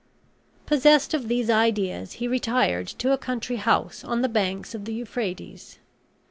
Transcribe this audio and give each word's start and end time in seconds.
Possessed 0.65 1.13
of 1.13 1.27
these 1.27 1.47
ideas 1.51 2.13
he 2.13 2.27
retired 2.27 2.87
to 2.87 3.13
a 3.13 3.19
country 3.19 3.57
house 3.57 4.03
on 4.03 4.23
the 4.23 4.27
banks 4.29 4.73
of 4.73 4.85
the 4.85 4.93
Euphrates. 4.95 5.77